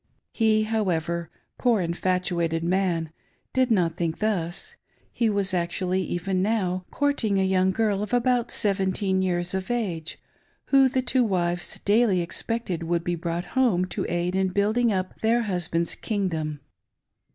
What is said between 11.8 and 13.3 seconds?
daily expected would be